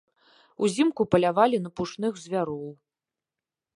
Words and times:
Узімку 0.67 1.01
палявалі 1.11 1.57
на 1.67 1.73
пушных 1.81 2.11
звяроў. 2.23 2.65